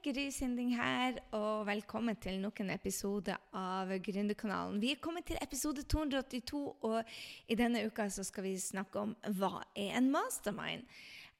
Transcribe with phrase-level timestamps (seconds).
[0.00, 4.78] Gry Sinding her, og velkommen til nok en episode av Gründerkanalen.
[4.80, 7.10] Vi er kommet til episode 282, og
[7.52, 10.86] i denne uka så skal vi snakke om hva er en mastermind?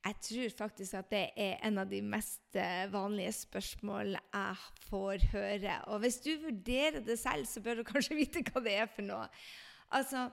[0.04, 5.27] Jeg tror faktisk at det er en av de mest eh, vanlige spørsmål jeg får
[5.32, 5.80] høre.
[5.95, 9.08] Og hvis du vurderer det selv, så bør du kanskje vite hva det er for
[9.08, 9.24] noe.
[9.96, 10.29] Altså,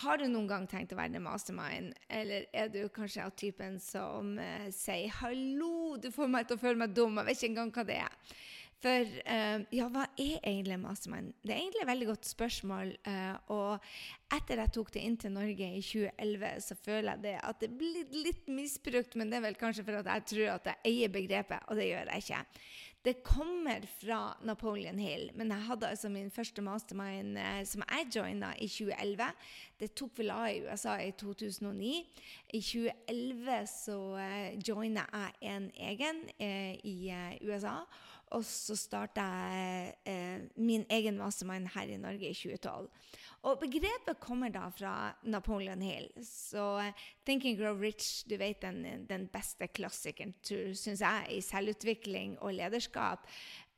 [0.00, 3.78] har du noen gang tenkt å være en mastermind, eller er du kanskje av typen
[3.82, 7.50] som uh, sier 'hallo, du får meg til å føle meg dum', jeg vet ikke
[7.52, 8.34] engang hva det er.
[8.82, 11.36] For uh, ja, hva er egentlig mastermind?
[11.42, 12.88] Det er egentlig et veldig godt spørsmål.
[13.06, 13.92] Uh, og
[14.34, 17.70] etter jeg tok det inn til Norge i 2011, så føler jeg det at det
[17.78, 21.14] blir litt misbrukt, men det er vel kanskje for at jeg tror at jeg eier
[21.14, 22.42] begrepet, og det gjør jeg ikke.
[23.02, 28.06] Det kommer fra Napoleon Hill, men jeg hadde altså min første mastermind eh, som jeg
[28.14, 29.26] joina i 2011.
[29.80, 31.90] Det tok vel av i USA i 2009.
[32.54, 37.80] I 2011 så eh, joina jeg en egen eh, i eh, USA.
[38.32, 42.88] Og så starta jeg eh, min egen mastermind her i Norge i 2012.
[43.42, 44.92] Og begrepet kommer da fra
[45.26, 46.06] Napoleon Hill.
[46.22, 51.40] Så uh, 'Think and Grow Rich', du vet den, den beste klassikeren, syns jeg, i
[51.40, 53.26] selvutvikling og lederskap,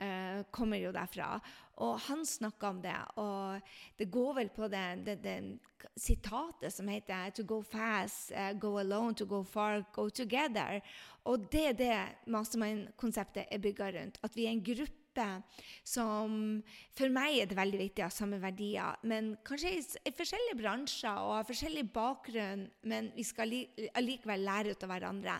[0.00, 1.40] eh, kommer jo derfra.
[1.82, 3.60] Og han snakka om det, og
[3.98, 5.58] det går vel på det, det, det
[5.96, 10.80] sitatet som heter 'To go fast, uh, go alone, to go far, go together'.
[11.24, 14.18] Og det er det mastermind-konseptet er bygga rundt.
[14.22, 15.42] At vi er en gruppe gruppe
[15.84, 16.62] som
[16.94, 20.60] For meg er det veldig viktig å ha samme verdier, men kanskje i, i forskjellige
[20.60, 23.50] bransjer og har forskjellig bakgrunn, men vi skal
[23.98, 25.34] allikevel lære ut av hverandre.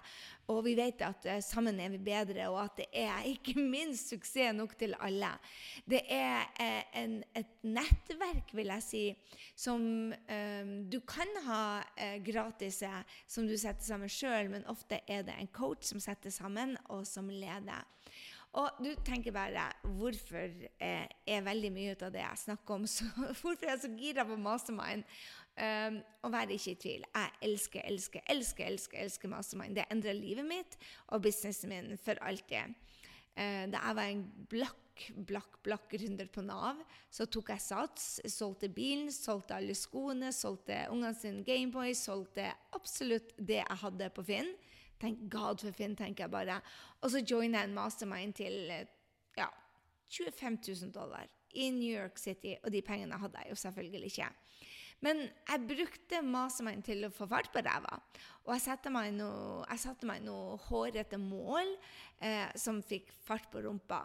[0.50, 4.10] Og vi vet at uh, sammen er vi bedre, og at det er ikke minst
[4.10, 5.30] suksess nok til alle.
[5.86, 9.04] Det er uh, en, et nettverk, vil jeg si,
[9.54, 12.82] som um, du kan ha uh, gratis,
[13.30, 17.06] som du setter sammen sjøl, men ofte er det en coach som setter sammen, og
[17.06, 17.86] som leder.
[18.54, 19.66] Og du tenker bare
[19.98, 23.90] hvorfor eh, er veldig mye av det jeg snakker om, så hvorfor er jeg så
[23.98, 25.02] gira på mastermind?
[25.54, 27.02] Um, og vær ikke i tvil.
[27.14, 29.76] Jeg elsker, elsker, elsker elsker, elsker mastermind.
[29.78, 30.74] Det endrer livet mitt
[31.14, 32.74] og businessen min for alltid.
[33.38, 38.08] Uh, da jeg var en blakk, blakk, blakk runder på Nav, så tok jeg sats.
[38.34, 44.26] Solgte bilen, solgte alle skoene, solgte ungene sine Gameboy, solgte absolutt det jeg hadde på
[44.26, 44.50] Finn.
[45.00, 46.60] Thank God for Finn, tenker jeg bare.
[47.02, 48.58] Og så joiner jeg en mastermind til
[49.38, 49.48] ja,
[50.10, 54.30] 25 000 dollar i New York City, og de pengene hadde jeg jo selvfølgelig ikke.
[55.04, 57.98] Men jeg brukte mastermind til å få fart på ræva.
[58.46, 59.66] Og jeg satte meg noe,
[60.24, 61.74] noe hårete mål
[62.24, 64.04] eh, som fikk fart på rumpa.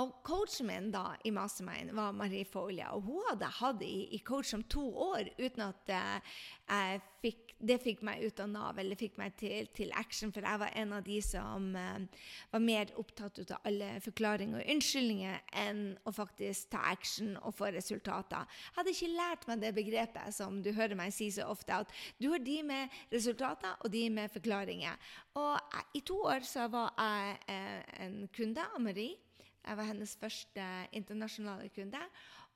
[0.00, 4.18] Og coachen min da i Mastermind var Marie Folia, og hun hadde hatt i, i
[4.26, 8.98] coach om to år uten at jeg fikk, det fikk meg ut av Nav eller
[8.98, 12.22] fikk meg til, til action, for jeg var en av de som eh,
[12.52, 17.70] var mer opptatt av alle forklaringer og unnskyldninger enn å faktisk ta action og få
[17.74, 18.44] resultater.
[18.68, 21.94] Jeg hadde ikke lært meg det begrepet som du hører meg si så ofte, at
[22.20, 24.98] du har de med resultater og de med forklaringer.
[25.38, 29.18] Og jeg, i to år så var jeg en kunde av Marie.
[29.64, 32.00] Jeg var hennes første internasjonale kunde.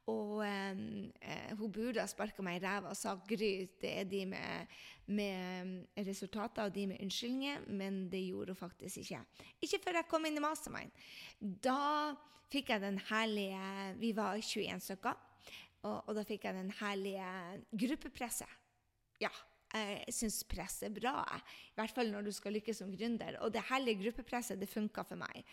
[0.08, 4.78] Og eh, hun ha sparka meg i ræva og sagt Gry, det er de med,
[5.06, 9.20] med resultater og de med unnskyldninger, men det gjorde hun faktisk ikke.
[9.60, 10.94] Ikke før jeg kom inn i Mastermind.
[11.38, 12.14] Da
[12.48, 15.20] fikk jeg den herlige Vi var 21 stykker,
[15.84, 17.28] og, og da fikk jeg den herlige
[17.84, 18.56] gruppepresset.
[19.20, 19.32] Ja,
[19.74, 21.20] jeg syns press er bra.
[21.74, 23.36] I hvert fall når du skal lykkes som gründer.
[23.44, 25.44] Og det herlige gruppepresset, det funka for meg.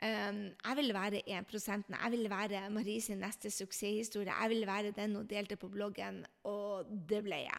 [0.00, 4.32] Jeg ville være 1% Jeg ville være Maries neste suksesshistorie.
[4.42, 7.58] Jeg ville være den hun delte på bloggen, og det ble jeg.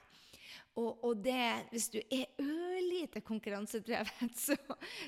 [0.78, 4.12] Og, og det, hvis du er ørlite konkurransedrevet,
[4.46, 4.56] så,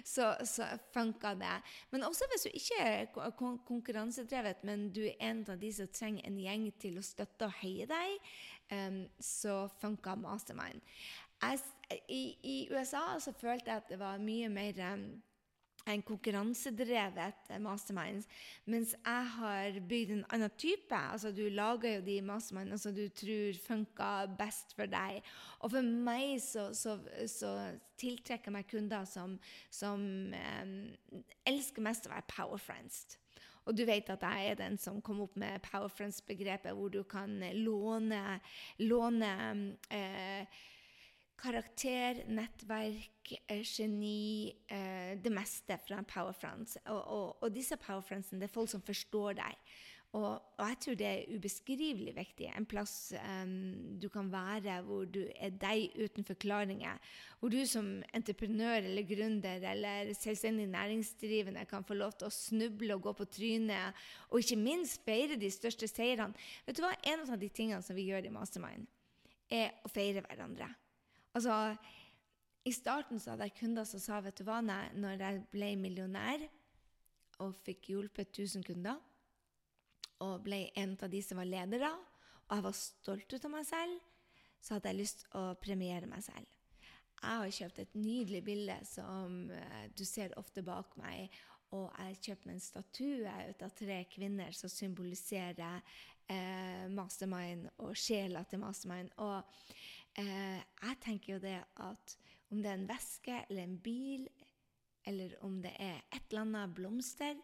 [0.05, 1.57] så, så funker det.
[1.91, 3.05] Men også hvis du ikke er
[3.67, 7.57] konkurransedrevet, men du er en av de som trenger en gjeng til å støtte og
[7.61, 8.31] heie deg,
[8.73, 10.81] um, så funker Mastermind.
[11.39, 11.61] Jeg,
[12.09, 15.05] i, i, USA så følte jeg at det var mye mer um,
[15.93, 18.25] en konkurransedrevet mastermind,
[18.69, 20.95] mens jeg har bygd en annen type.
[20.95, 25.21] Altså, du lager jo de mastermindene som du tror funker best for deg.
[25.59, 26.97] Og for meg så, så,
[27.27, 27.53] så
[27.99, 29.37] tiltrekker meg kunder som,
[29.73, 30.03] som
[30.33, 30.75] um,
[31.49, 33.17] elsker mest å være power friends.
[33.69, 37.03] Og du vet at jeg er den som kom opp med power friends-begrepet, hvor du
[37.05, 38.39] kan låne,
[38.81, 39.33] låne
[39.93, 40.61] eh,
[41.39, 46.79] karakter, nettverk, eh, geni, eh, det meste fra Power France.
[46.85, 49.63] Og, og, og disse Power Friendsene det er folk som forstår deg.
[50.17, 52.47] Og, og, jeg tror det er ubeskrivelig viktig.
[52.57, 56.97] En plass um, du kan være hvor du er deg uten forklaringer.
[57.37, 62.97] Hvor du som entreprenør eller gründer eller selvstendig næringsdrivende kan få lov til å snuble
[62.97, 64.01] og gå på trynet,
[64.31, 66.33] og ikke minst feire de største seirene.
[66.65, 66.95] Vet du hva?
[67.05, 68.89] En av de tingene som vi gjør i Mastermind,
[69.49, 70.73] er å feire hverandre.
[71.37, 71.75] Altså,
[72.65, 76.45] I starten så hadde jeg kunder som sa vet du hva, når jeg ble millionær
[77.43, 78.99] og fikk hjulpet 1000 kunder
[80.25, 81.91] og ble en av de som var ledere,
[82.49, 83.99] og jeg var stolt ut av meg selv,
[84.59, 86.57] så hadde jeg lyst å premiere meg selv.
[87.19, 91.35] Jeg har kjøpt et nydelig bilde som uh, du ser ofte bak meg.
[91.75, 95.83] Og jeg har kjøpt meg en statue ut av tre kvinner som symboliserer
[96.33, 99.11] eh, mastermind og sjela til mastermind.
[99.21, 99.45] Og
[100.17, 102.15] uh, jeg tenker jo det at
[102.49, 104.25] om det er en veske eller en bil,
[105.05, 107.37] eller om det er et eller annet blomster,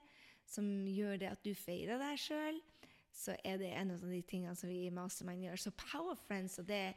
[0.46, 2.58] som gjør det at du feirer deg sjøl,
[3.16, 5.62] så er det en av de tingene som vi i Mastermind gjør.
[5.62, 6.90] Så Power Friends og det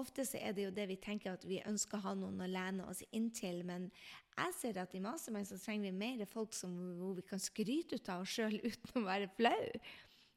[0.00, 2.48] Ofte så er det jo det vi tenker at vi ønsker å ha noen å
[2.50, 3.84] lene oss inntil, men
[4.34, 8.00] jeg ser at i Mastermind så trenger vi mer folk som, hvor vi kan skryte
[8.00, 9.62] ut av oss sjøl uten å være flau.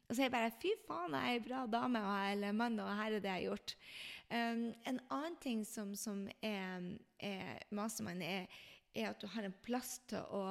[0.06, 2.94] Og så er jeg bare Fy faen, jeg er ei bra dame eller mann, og
[3.00, 3.74] her er det jeg har gjort.
[4.28, 6.82] Um, en annen ting som, som er,
[7.20, 8.44] er Mastermind, er,
[8.94, 10.42] er at du har en plass til å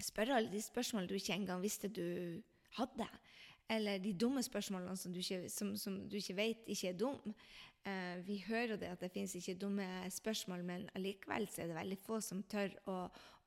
[0.00, 2.38] spørre alle de spørsmålene du ikke engang visste du
[2.76, 3.08] hadde.
[3.70, 7.34] Eller de dumme spørsmålene som du ikke, som, som du ikke vet ikke er dumme.
[7.80, 11.98] Uh, vi hører det at det finnes ikke dumme spørsmål, men allikevel er det veldig
[12.04, 13.00] få som tør å,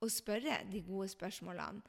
[0.03, 1.83] å spørre de gode spørsmålene.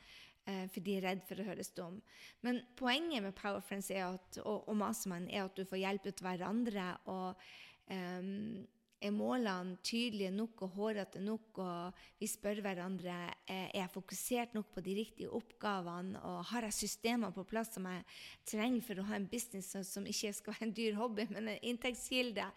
[0.44, 2.02] Uh, for de er redd for å høres dum.
[2.44, 6.24] Men poenget med Power Friends at, og, og Mastermann er at du får hjelp ut
[6.26, 6.88] hverandre.
[7.08, 7.40] og
[7.88, 8.66] um,
[9.04, 13.14] er målene tydelige nok og hårete nok, og vi spør hverandre
[13.50, 17.88] er jeg fokusert nok på de riktige oppgavene, og har jeg systemer på plass som
[17.90, 18.02] jeg
[18.48, 21.70] trenger for å ha en business som ikke skal være en dyr hobby, men en
[21.70, 22.48] inntektskilde?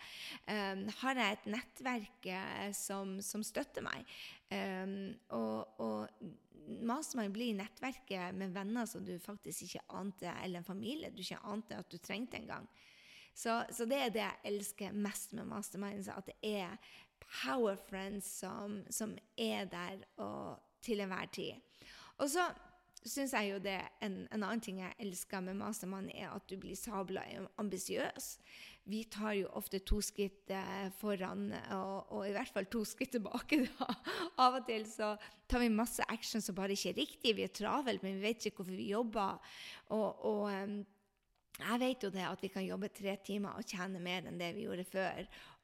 [0.47, 4.17] Um, har jeg et nettverk uh, som, som, støtter meg?
[4.51, 4.99] Um,
[5.35, 6.35] og, og
[6.67, 11.39] Mastermind blir nettverket med venner som du faktisk ikke ante, eller en familie du ikke
[11.47, 12.67] ante at du trengte engang.
[13.37, 16.77] Så, så, det er det jeg elsker mest med Masterminds, at det er
[17.21, 21.59] power friends som, som er der og til enhver tid.
[22.17, 22.47] Og så
[23.05, 26.57] syns jeg jo det en, en, annen ting jeg elsker med Mastermind, er at du
[26.59, 27.23] blir sabla
[27.61, 28.31] ambisiøs.
[28.87, 33.13] Vi tar jo ofte to skritt eh, foran, og, og, i hvert fall to skritt
[33.17, 33.65] tilbake.
[33.67, 33.93] Da.
[34.47, 35.13] Av og til så
[35.45, 37.35] tar vi masse action som bare ikke er riktig.
[37.37, 39.57] Vi er travelt, men vi vet ikke hvorfor vi jobber.
[39.93, 40.79] Og, og um,
[41.57, 44.51] jeg vet jo det at vi kan jobbe tre timer og tjene mer enn det
[44.55, 45.23] vi gjorde før.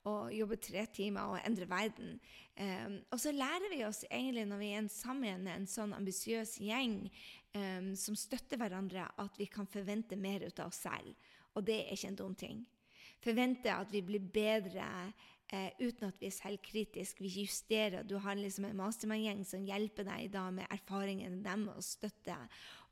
[0.10, 2.18] Og jobbe tre timer og endre verden.
[2.60, 6.98] Um, og så lærer vi oss egentlig når vi er sammen en sånn ambisiøs gjeng
[7.56, 11.14] um, som støtter hverandre, at vi kan forvente mer ut av oss selv.
[11.54, 12.66] Og det er ikke en dum ting.
[13.24, 14.90] Forvente at vi blir bedre
[15.54, 17.24] uh, uten at vi er selvkritiske.
[17.24, 18.04] Vi justerer.
[18.04, 22.42] Du har liksom en mastermann-gjeng som hjelper deg da med erfaringene dem og støtte.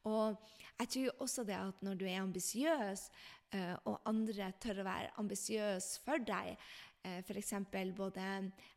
[0.09, 0.35] Og
[0.79, 3.05] jeg tror også det at når du er ambisiøs,
[3.55, 6.57] uh, og andre tør å være ambisiøse for deg,
[7.05, 7.53] eh, f.eks.
[7.97, 8.25] både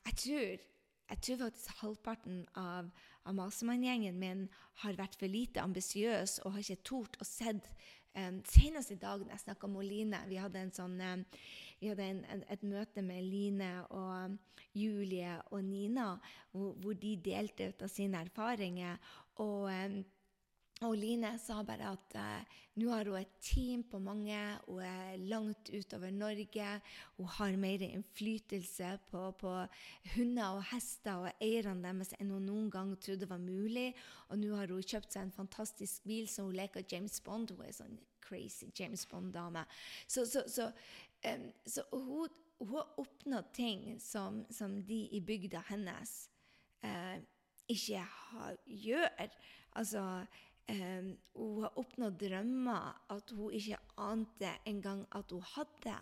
[0.04, 0.64] jeg tror,
[1.10, 2.90] jeg tror faktisk halvparten av,
[3.24, 4.46] av Masemann-gjengen min
[4.82, 7.68] har vært for lite ambisiøs og har ikke tort å sett
[8.16, 11.24] um, Senest i dag da jeg snakka med Line Vi hadde, sånn, um,
[11.80, 14.36] vi hadde en, en, et møte med Line og
[14.74, 16.14] Julie og Nina,
[16.50, 18.98] hvor, hvor de delte ut av sine erfaringer.
[19.42, 20.00] og um,
[20.82, 25.20] og Line sa bare at uh, nå har hun et team på mange, hun er
[25.30, 26.70] langt utover Norge.
[27.16, 29.52] Hun har mer innflytelse på, på
[30.16, 33.92] hunder og hester og eierne deres enn hun noen gang trodde var mulig.
[34.34, 37.54] Og nå har hun kjøpt seg en fantastisk bil som hun leker James Bond.
[37.54, 39.62] Hun er sånn crazy James Bond-dame.
[40.08, 40.72] Så, så, så,
[41.30, 46.16] um, så hun, hun, har oppnådd ting som, som, de i bygda hennes
[46.82, 47.20] uh,
[47.70, 49.30] ikke har, gjør.
[49.78, 50.02] Altså
[50.64, 55.96] Um, hun har oppnådd drømmer at hun ikke ante engang at hun hadde.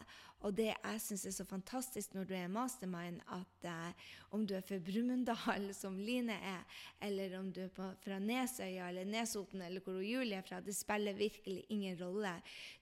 [0.46, 4.54] Og det jeg syns er så fantastisk når du er mastermind, at uh, om du
[4.54, 6.62] er fra Brumunddal, som Line er,
[7.02, 10.76] eller om du er på, fra Nesøya eller Nesoten eller hvor Julie er fra, det
[10.78, 12.36] spiller virkelig ingen rolle.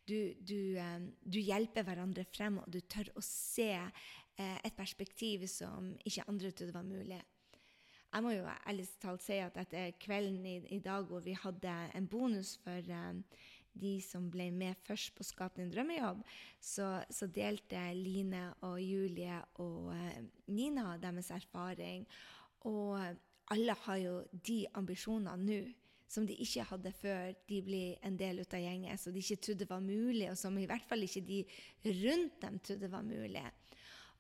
[0.05, 5.49] Du, du, um, du hjelper hverandre frem, og du tør å se uh, et perspektiv
[5.49, 7.23] som ikke andre trodde var mulig.
[8.11, 11.75] Jeg må jo ærlig talt si at etter kvelden i, i, dag hvor vi hadde
[11.95, 13.21] en bonus for um,
[13.81, 16.25] de som ble med først på Skap din drømmejobb,
[16.59, 20.19] så, så, delte Line og Julie og uh,
[20.51, 22.09] Nina deres erfaring.
[22.67, 22.99] Og
[23.55, 25.61] alle har jo de ambisjonene nå
[26.11, 29.71] som de ikke hadde før de ble en del av gjengen, som de ikke trodde
[29.71, 31.45] var mulig, og som i hvert fall ikke de
[31.87, 33.45] rundt dem trodde var mulig.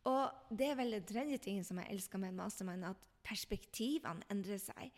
[0.07, 4.61] Og det er vel den tredje tingen som jeg elsker med Mastermind, at perspektivene endrer
[4.63, 4.93] seg.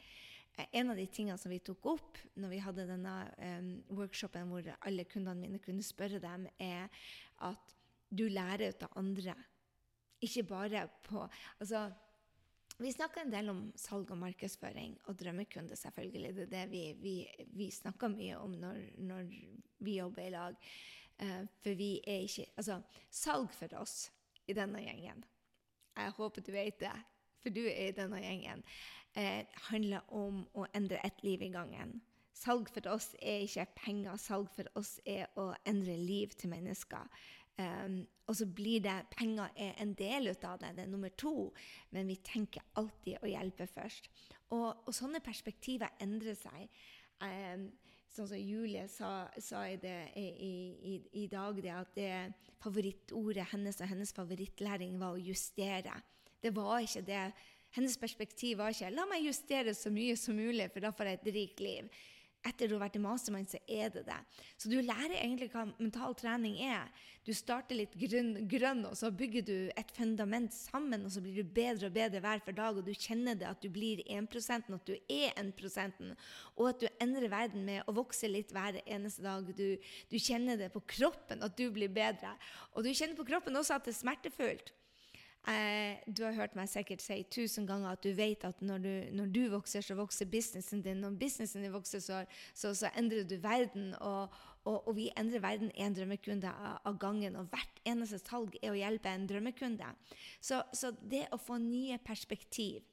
[0.57, 4.51] Eh, en av de tingene som vi tok opp når vi hadde denne um, workshopen
[4.53, 6.93] hvor alle kundene mine kunne spørre dem, er
[7.49, 7.77] at
[8.13, 9.37] du lærer ut av andre.
[10.23, 11.25] Ikke bare på
[11.59, 11.87] Altså,
[12.79, 16.35] vi snakker en del om salg og markedsføring og drømmekunde, selvfølgelig.
[16.35, 19.31] Det er det vi, vi, vi snakker mye om når, når,
[19.83, 20.59] vi jobber i lag.
[21.23, 24.11] Uh, for vi er ikke Altså, salg for oss
[24.49, 25.21] i denne gjengen
[25.93, 26.95] Jeg håper du vet det,
[27.43, 28.65] for du er i denne gjengen.
[29.15, 32.01] eh, handler om å endre ett liv i gangen.
[32.33, 34.17] Salg for oss er ikke penger.
[34.17, 37.11] Salg for oss er å endre liv til mennesker.
[37.61, 41.53] Um, og så blir det Penger er en del av det, det er nummer to,
[41.93, 44.09] men vi tenker alltid å hjelpe først.
[44.57, 46.71] Og, og sånne perspektiver endrer seg.
[47.21, 47.69] Um,
[48.13, 52.15] sånn som Julie sa, sa i, det, i, i, i, dag, det at det
[52.65, 56.01] favorittordet hennes og hennes favorittlæring var å justere.
[56.43, 57.27] Det var ikke det.
[57.73, 61.21] Hennes perspektiv var ikke 'la meg justere så mye som mulig, for da får jeg
[61.21, 61.89] et rikt liv'
[62.43, 64.19] etter du har vært i mastermind, så er det det.
[64.59, 66.91] Så du lærer egentlig hva mental trening er.
[67.23, 71.39] Du starter litt grønn, grønn, og så bygger du et fundament sammen, og så blir
[71.39, 74.75] du bedre og bedre hver for dag, og du kjenner det at du blir 1%
[74.75, 76.03] at du er 1%
[76.57, 79.47] og at du endrer verden med å vokse litt hver eneste dag.
[79.55, 79.79] Du,
[80.11, 82.35] du kjenner det på kroppen at du blir bedre.
[82.75, 84.75] Og du kjenner på kroppen også at det er smertefullt.
[85.43, 88.93] Eh, du har hørt meg sikkert si tusen ganger at du vet at når du,
[89.19, 91.01] når du vokser, så vokser businessen din.
[91.03, 92.21] Når businessen din vokser, så,
[92.55, 93.91] så, så endrer du verden.
[93.99, 94.31] Og,
[94.63, 97.41] og, og vi endrer verden én drømmekunde av, av, gangen.
[97.41, 99.91] Og hvert eneste salg er å hjelpe en drømmekunde.
[100.39, 102.87] Så, så det å få nye perspektiv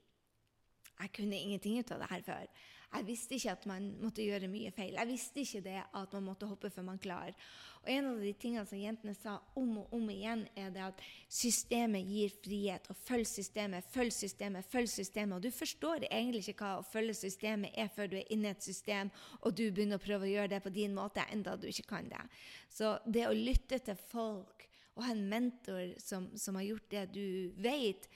[1.00, 2.48] Jeg kunne ingenting ut av det her før.
[2.90, 4.96] Jeg visste ikke at man måtte gjøre mye feil.
[4.98, 7.36] Jeg visste ikke det at man måtte hoppe før man klarer.
[7.84, 11.04] Og en av de tingene som jentene sa om og om igjen, er det at
[11.32, 12.90] systemet gir frihet.
[12.90, 15.38] Og følg systemet, følg systemet, følg systemet.
[15.38, 18.58] Og du forstår egentlig ikke hva å følge systemet er før du er inne i
[18.58, 21.70] et system og du begynner å prøve å gjøre det på din måte, enda du
[21.70, 22.26] ikke kan det.
[22.74, 24.66] Så det å lytte til folk
[25.00, 28.10] og ha en mentor som, som har gjort det du vet,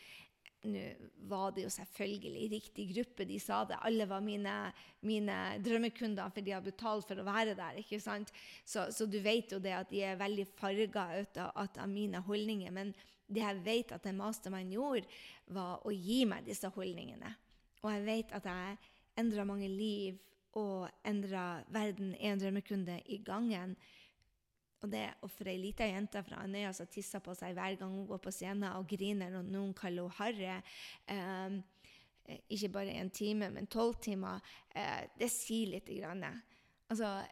[0.64, 0.84] nå
[1.28, 3.80] var det jo selvfølgelig riktig gruppe, de sa det.
[3.84, 4.54] Alle var mine,
[5.04, 7.80] mine drømmekunder, for de har betalt for å være der.
[7.82, 8.32] ikke sant?
[8.66, 12.72] Så, så du vet jo det at de er veldig farga av, av, mine holdninger.
[12.76, 12.94] Men
[13.28, 15.08] det jeg vet at en mastermann gjorde,
[15.52, 17.34] var å gi meg disse holdningene.
[17.84, 18.78] Og jeg vet at jeg
[19.20, 20.20] endra mange liv
[20.60, 23.76] og endra verden én drømmekunde i gangen.
[24.84, 27.94] Og det å for ei lita jente fra Andøya som tisser på seg hver gang
[27.96, 30.50] hun går på scenen og griner og noen kaller henne Harry,
[31.08, 34.44] eh, ikke bare en time, men tolv timer,
[34.76, 35.88] eh, det sier litt.
[35.88, 36.24] Grann.
[36.90, 37.24] Altså,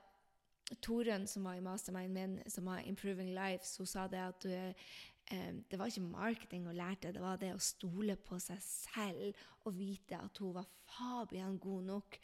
[0.81, 4.51] Torunn, som var i mastermind min, som har Improving Lives, hun sa det at du,
[4.51, 9.35] eh, det var ikke marketing hun lærte, det var det å stole på seg selv
[9.65, 12.19] og vite at hun var Fabian god nok.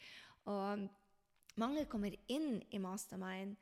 [0.46, 0.88] Og
[1.56, 3.56] mange kommer inn i mastermind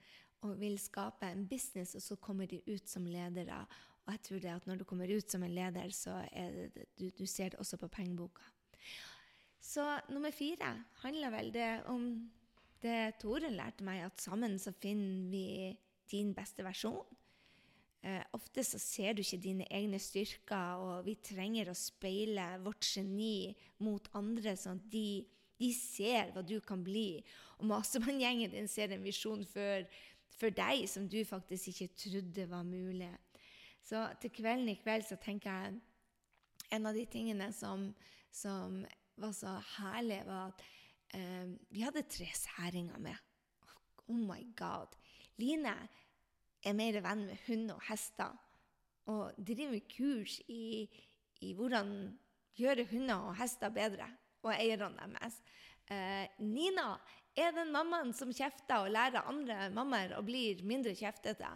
[0.45, 3.65] og vil skape en business, og så kommer de ut som ledere.
[4.07, 7.09] Og jeg tror det at når du kommer ut som en leder, så det, du,
[7.11, 8.45] du ser det også på pengeboka.
[9.61, 9.83] Så
[10.15, 12.05] nummer fire handler vel det om
[12.83, 15.47] det Torunn lærte meg, at sammen så finner vi
[16.11, 17.03] din beste versjon.
[18.07, 22.87] Eh, ofte så ser du ikke dine egne styrker, og vi trenger å speile vårt
[22.87, 25.25] geni mot andre, sånn at de,
[25.59, 27.25] de ser hva du kan bli.
[27.59, 29.89] Og Mastermann-gjengen din ser en visjon før
[30.37, 33.13] for deg som du faktisk ikke trodde var mulig.
[33.87, 35.77] Så til kvelden i kveld så tenker jeg
[36.75, 37.93] en av de tingene som,
[38.35, 38.83] som
[39.17, 40.65] var så herlig, var at
[41.15, 43.17] eh, vi hadde tre særinger med.
[44.09, 44.97] Oh my God.
[45.39, 45.77] Line
[46.67, 48.35] er mer venn med hund og hester
[49.07, 50.87] og driver kurs i,
[51.47, 51.91] i hvordan
[52.57, 54.09] gjøre hunder og hester bedre,
[54.43, 55.39] og eierne deres.
[55.91, 56.97] Eh, Nina
[57.37, 61.51] er den mammaen som kjefter og lærer andre mammaer å bli mindre kjeftete.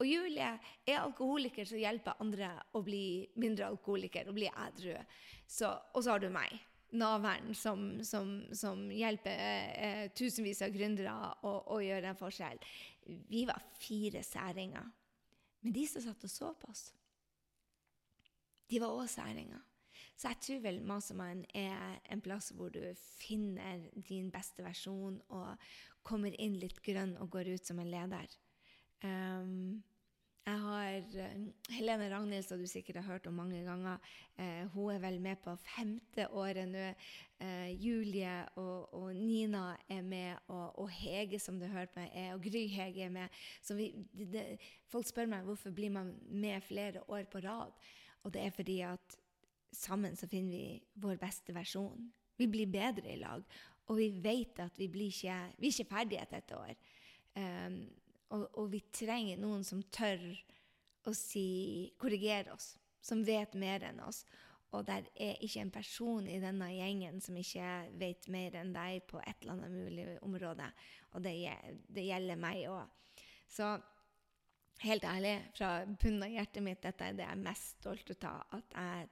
[0.00, 0.48] Og Julie
[0.88, 4.96] er alkoholiker som hjelper andre å bli mindre alkoholiker og bli ædru.
[4.96, 6.54] Og så har du meg,
[6.96, 9.42] naveren, som, som, som hjelper
[9.76, 11.12] eh, tusenvis av gründere
[11.46, 12.62] å, å, gjøre en forskjell.
[13.30, 14.88] Vi var fire særinger.
[15.60, 16.88] Men de som satt og så på oss,
[18.70, 19.60] de var òg særinger.
[20.20, 22.82] Så jeg tror vel Mastermind er en plass hvor du
[23.16, 25.70] finner din beste versjon og
[26.04, 28.34] kommer inn litt grønn og går ut som en leder.
[29.00, 29.80] Um,
[30.44, 31.36] jeg har eh,
[31.76, 34.00] Helene Ragnhild, som du sikkert har hørt om mange ganger.
[34.36, 36.86] Eh, hun er vel med på femte året nå.
[37.40, 42.34] Eh, Julie og, og, Nina er med, og, og, Hege, som du hørte meg, er,
[42.34, 43.40] og Gry Hege er med.
[43.62, 44.44] Så vi, det,
[44.90, 47.72] folk spør meg hvorfor blir man med flere år på rad.
[48.24, 49.20] Og det er fordi at
[49.72, 52.10] sammen så finner vi vår beste versjon.
[52.36, 53.44] Vi blir bedre i lag.
[53.90, 56.76] Og vi vet at vi, blir ikke, vi er ikke ferdige etter et år.
[57.34, 57.80] Um,
[58.30, 60.22] og, og, vi trenger noen som tør
[61.08, 64.22] å si, korrigere oss, som vet mer enn oss.
[64.70, 69.02] Og der er ikke en person i denne gjengen som ikke vet mer enn deg
[69.10, 70.68] på et eller annet mulig område.
[71.16, 71.34] Og det,
[71.90, 73.16] det gjelder meg òg.
[73.50, 73.72] Så
[74.84, 78.44] helt ærlig, fra bunnen av hjertet mitt, dette er det jeg er mest stolt av.
[78.60, 79.10] At jeg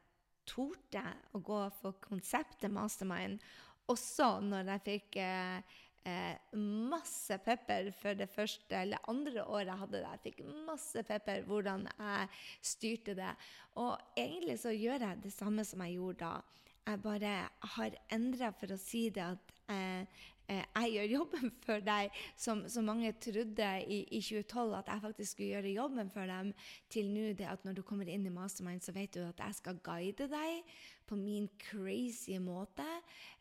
[0.48, 1.04] torde
[1.36, 3.42] å gå for konseptet Mastermind,
[3.88, 5.76] også når jeg fikk eh,
[6.08, 10.12] eh, masse pepper for det første eller andre året jeg hadde det.
[10.12, 12.28] Jeg fikk masse pepper hvordan jeg
[12.72, 13.32] styrte det.
[13.80, 16.64] Og egentlig så gjør jeg det samme som jeg gjorde da.
[16.88, 17.32] Jeg bare
[17.76, 22.86] har endra for å si det at eh, jeg gjør jobben for deg, som, som
[22.88, 26.54] mange trodde i, i, 2012 at jeg faktisk skulle gjøre jobben for dem,
[26.90, 29.58] til nå det at når du kommer inn i Mastermind, så vet du at jeg
[29.60, 30.74] skal guide deg
[31.08, 32.86] på min crazy måte.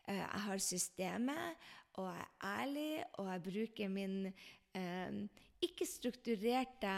[0.08, 1.66] Eh, jeg har systemet,
[1.98, 6.94] og jeg er ærlig, og jeg bruker min eh, ikke-strukturerte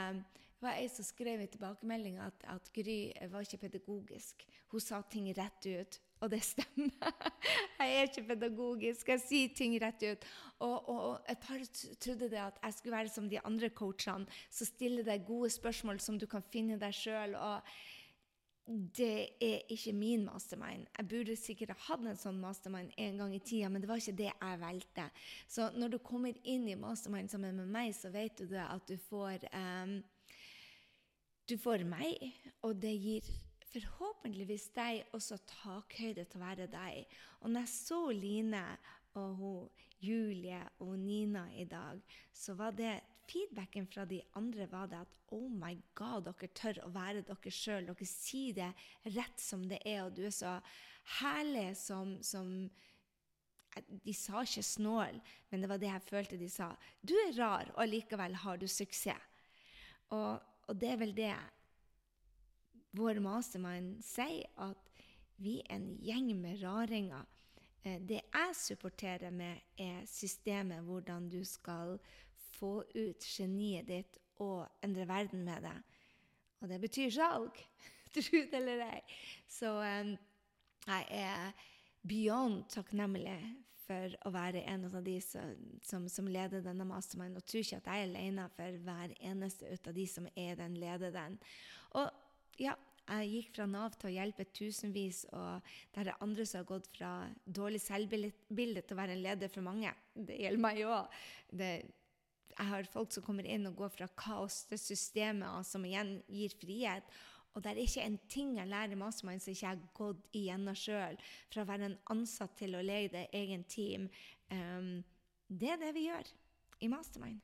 [0.61, 2.99] det var ei som skrev i tilbakemeldinga at, at, Gry
[3.33, 4.43] var ikke pedagogisk.
[4.69, 5.97] Hun sa ting rett ut.
[6.20, 7.12] Og det stemmer.
[7.80, 9.08] Jeg er ikke pedagogisk.
[9.08, 10.26] Jeg sier ting rett ut.
[10.60, 11.62] Og, og, og et par
[12.04, 16.02] trodde det at jeg skulle være som de andre coachene, som stiller deg gode spørsmål
[16.04, 17.32] som du kan finne deg sjøl.
[18.68, 20.84] Det er ikke min mastermind.
[20.98, 24.02] Jeg burde sikkert ha hatt en sånn mastermind en gang i tida, men det var
[24.02, 25.08] ikke det jeg valgte.
[25.48, 28.84] Så når du kommer inn i mastermind sammen med meg, så vet du det at
[28.86, 30.00] du får um,
[31.48, 32.20] Du får meg,
[32.62, 33.32] og det gir
[33.70, 37.04] forhåpentligvis deg også takhøyde til å være deg.
[37.40, 38.64] Og når jeg så Line
[39.18, 42.00] og hun, Julie og Nina i dag,
[42.32, 42.98] så var det
[43.30, 47.52] feedbacken fra de andre var det at oh my god, dere tør å være dere
[47.54, 47.90] sjøl.
[47.90, 48.70] Dere sier det
[49.16, 50.56] rett som det er, og du er så
[51.20, 52.70] herlig som, som
[54.02, 56.72] De sa ikke snål, men det var det jeg følte de sa.
[57.06, 59.28] Du er rar, og likevel har du suksess.
[60.11, 61.30] Og, og det er vel det
[62.96, 64.90] vår mastermind sier, at
[65.40, 67.29] vi er en gjeng med raringer.
[67.83, 71.96] Eh, det jeg supporterer med, er systemet, hvordan du skal
[72.37, 75.76] få ut geniet ditt og endre verden med det.
[76.61, 77.57] Og det betyr salg,
[78.14, 79.00] tro det eller ei.
[79.48, 80.14] Så um,
[80.87, 81.53] jeg er
[82.09, 83.38] beyond takknemlig
[83.90, 87.38] for å være en av de som, som leder denne mastermind.
[87.38, 90.59] Og tror ikke at jeg er alene for hver eneste ut av de som er
[90.61, 91.38] den leder den.
[91.98, 92.19] Og
[92.61, 92.77] ja,
[93.11, 96.90] jeg gikk fra Nav til å hjelpe tusenvis, og der er andre som har gått
[96.94, 99.90] fra dårlig selvbilde til å være en leder for mange.
[100.14, 101.18] Det gjelder meg òg
[102.61, 106.53] jeg har folk som kommer inn og går fra kaos til systemet, som igjen gir
[106.61, 107.07] frihet.
[107.55, 110.77] Og det er ikke en ting jeg lærer Mastermind som ikke jeg har gått igjennom
[110.79, 111.16] sjøl.
[111.51, 114.07] Fra å være en ansatt til å lede egen team.
[114.53, 115.01] Um,
[115.49, 116.31] det er det vi gjør
[116.85, 117.40] i Mastermind.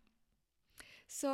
[1.09, 1.33] Så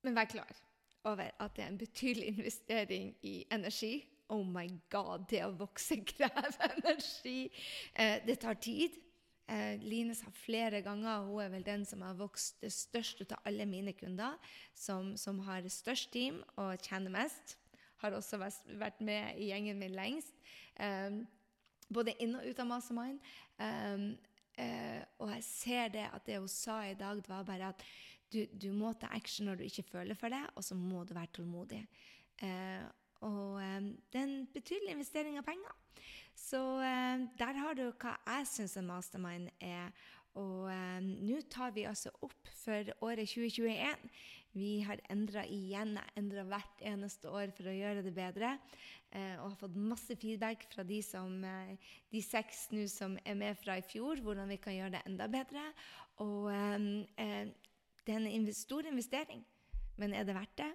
[0.00, 0.56] Men vær klar
[1.04, 4.06] over at det er en betydelig investering i energi.
[4.28, 7.50] Oh my god, det å vokse krever energi.
[7.94, 8.98] Eh, det tar tid.
[9.50, 13.50] Eh, Line sa flere ganger hun er vel den som har vokst det største av
[13.50, 14.38] alle mine kunder,
[14.74, 17.56] som, som har størst team og tjener mest.
[18.00, 20.36] Har også vært med i gjengen min lengst.
[20.78, 21.22] Eh,
[21.90, 23.32] både inn og ut av Mastermind.
[23.60, 24.12] Um,
[25.20, 27.84] og jeg ser det at det hun sa i dag, det var bare at
[28.32, 31.14] du, du må ta action når du ikke føler for det, og så må du
[31.16, 31.82] være tålmodig.
[32.42, 32.84] Eh,
[33.26, 35.76] og eh, det er en betydelig investering av penger.
[36.36, 39.92] Så eh, der har du hva jeg syns en mastermind er.
[40.38, 44.04] Og um, nå tar vi altså opp for året 2021.
[44.54, 48.54] Vi har endra igjen, endra hvert eneste år for å gjøre det bedre.
[49.10, 53.38] Uh, og har fått masse feedback fra de, som, uh, de seks nå som er
[53.38, 55.66] med fra i fjor, hvordan vi kan gjøre det enda bedre.
[56.22, 56.46] Og
[58.10, 59.44] det er en stor investering,
[59.96, 60.70] men er det verdt det?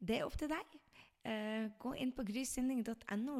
[0.00, 0.80] Det er opp til deg.
[1.24, 3.38] Uh, gå inn på grysynding.no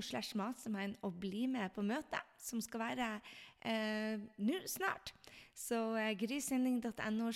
[1.05, 5.12] og bli med på møtet, som skal være uh, nå snart.
[5.53, 7.33] Så uh, grysynding.no.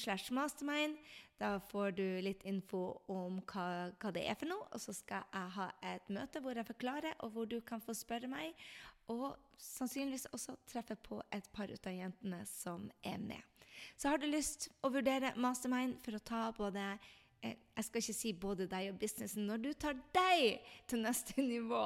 [1.38, 2.80] Da får du litt info
[3.12, 4.64] om hva, hva, det er for noe.
[4.72, 7.94] Og så skal jeg ha et møte hvor jeg forklarer, og hvor du kan få
[7.94, 8.56] spørre meg.
[9.12, 13.57] Og sannsynligvis også treffe på et par av jentene som er med.
[13.96, 16.84] Så har du lyst å vurdere mastermind for å ta både
[17.42, 21.42] eh, jeg skal ikke si både deg og businessen, når du tar deg til neste
[21.54, 21.84] nivå.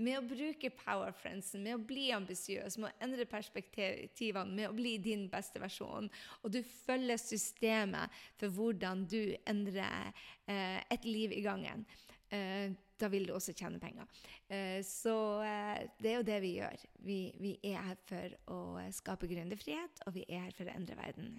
[0.00, 4.76] Med å bruke power friendsen, med å bli ambisiøs, med å endre perspektivene, med å
[4.76, 6.08] bli din beste versjon,
[6.42, 10.14] og du følger systemet for hvordan du endrer
[10.48, 11.84] eh, et liv i gangen,
[12.32, 14.06] eh, da vil du også tjene penger.
[14.48, 16.84] Eh, så eh, det er jo det vi gjør.
[17.06, 18.60] Vi, vi er her for å
[18.94, 21.34] skape gründerfrihet, og vi er her for å endre verden.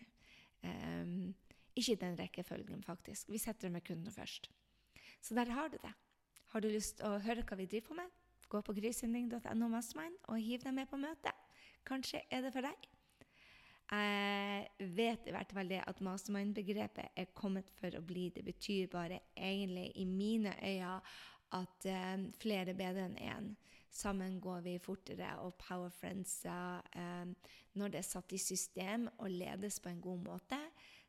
[0.66, 1.34] Um,
[1.78, 3.30] ikke i den rekkefølgen, faktisk.
[3.32, 4.50] Vi setter med kundene først.
[5.22, 5.94] Så der har du det.
[6.54, 8.12] Har du lyst til å høre hva vi driver på med?
[8.50, 11.34] Gå på grysynding.no mastermind og hiv deg med på møtet.
[11.86, 12.88] Kanskje er det for deg.
[13.86, 18.30] Jeg vet i hvert fall det at mastermind-begrepet er kommet for å bli.
[18.34, 20.96] Det betyr bare egentlig i mine øyne
[21.54, 23.54] at eh, flere er bedre enn én.
[23.96, 29.32] Sammen går vi fortere, og Power Friends, eh, når det er satt i system og
[29.32, 30.60] ledes på en god måte,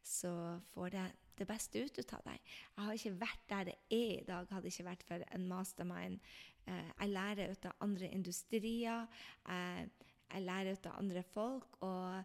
[0.06, 2.52] så får det det beste ut av deg.
[2.76, 6.20] Jeg har ikke vært der det er i dag, hadde ikke vært for en mastermind.
[6.66, 9.08] Eh, jeg lærer ut av andre industrier,
[9.46, 11.76] jeg lærer ut av andre folk.
[11.86, 12.22] Og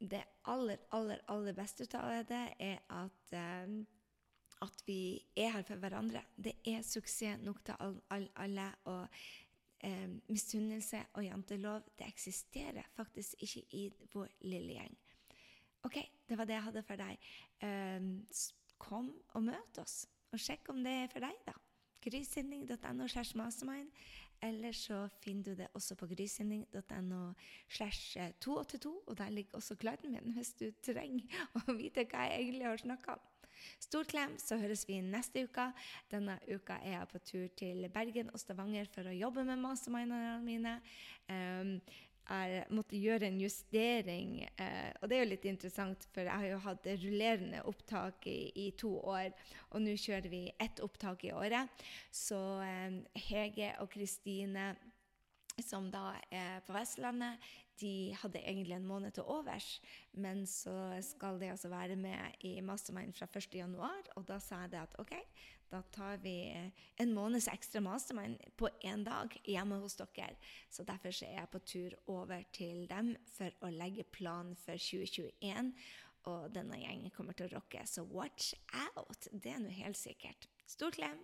[0.00, 3.76] det aller, aller, aller beste ut av det er at, eh,
[4.64, 6.22] at vi er her for hverandre.
[6.36, 7.74] Det er suksess nok til
[8.08, 8.70] alle.
[8.84, 9.08] og
[9.84, 14.96] eh, misunnelse og jantelov det eksisterer faktisk ikke i vår lille gjeng.
[15.86, 17.30] OK, det var det jeg hadde for deg.
[17.62, 18.10] Eh,
[18.78, 21.54] kom og møt oss, og sjekk om det er for deg, da.
[22.06, 23.90] Grysynding.no slash mastermind.
[24.42, 27.32] Eller så finner du det også på grysynding.no
[27.68, 32.42] slash 282, og der ligger også klaren min hvis du trenger å vite hva jeg
[32.44, 33.24] egentlig har snakka om.
[33.82, 35.68] Stor klem, så høres vi neste uke.
[36.12, 40.36] Denne uka er jeg på tur til Bergen og Stavanger for å jobbe med mastermindene
[40.44, 40.78] mine.
[41.30, 41.78] Um,
[42.26, 44.40] jeg måtte gjøre en justering.
[44.58, 48.50] Eh, og det er jo litt interessant, for jeg har jo hatt rullerende opptak i,
[48.66, 49.30] i to år,
[49.70, 51.86] og nå kjører vi ett opptak i året.
[52.10, 54.72] Så eh, Hege og Kristine,
[55.62, 57.38] som da er på Vestlandet,
[57.80, 59.80] de hadde egentlig en måned til overs,
[60.12, 64.72] men så skal de altså være med i Mastermind fra 1.1., og da sa jeg
[64.72, 65.12] det at OK,
[65.70, 66.36] da tar vi
[67.02, 70.36] en måneds ekstra mastermind på én dag hjemme hos dere.
[70.70, 75.72] Så derfor er jeg på tur over til dem for å legge plan for 2021.
[76.30, 79.28] Og denne gjengen kommer til å rocke, så watch out!
[79.30, 80.48] Det er nå helt sikkert.
[80.66, 81.18] Stor klem!